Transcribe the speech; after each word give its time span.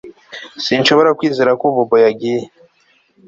Sinshobora 0.63 1.15
kwizera 1.19 1.51
ko 1.61 1.65
Bobo 1.75 1.95
yagiye 2.05 2.41